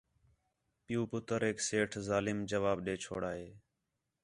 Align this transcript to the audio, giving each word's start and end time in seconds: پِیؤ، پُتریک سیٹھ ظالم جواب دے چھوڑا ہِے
پِیؤ، 0.85 1.01
پُتریک 1.09 1.57
سیٹھ 1.67 1.95
ظالم 2.07 2.37
جواب 2.51 2.77
دے 2.85 2.95
چھوڑا 3.03 3.31
ہِے 3.37 3.47